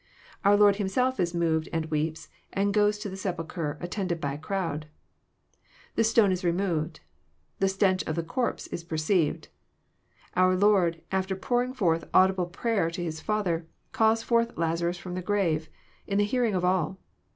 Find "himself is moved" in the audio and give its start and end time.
0.77-1.69